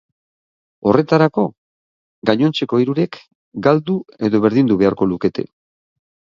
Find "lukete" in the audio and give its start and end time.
5.15-5.49